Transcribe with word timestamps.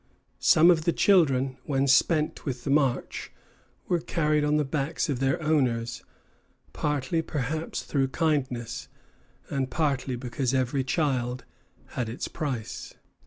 Some 0.39 0.71
of 0.71 0.85
the 0.85 0.93
children, 0.93 1.57
when 1.65 1.85
spent 1.85 2.43
with 2.43 2.63
the 2.63 2.71
march, 2.71 3.31
were 3.87 3.99
carried 3.99 4.43
on 4.43 4.57
the 4.57 4.65
backs 4.65 5.09
of 5.09 5.19
their 5.19 5.39
owners, 5.43 6.01
partly, 6.73 7.21
perhaps, 7.21 7.83
through 7.83 8.07
kindness, 8.07 8.87
and 9.51 9.69
partly 9.69 10.15
because 10.15 10.55
every 10.55 10.83
child 10.83 11.45
had 11.89 12.09
its 12.09 12.27
price. 12.27 12.95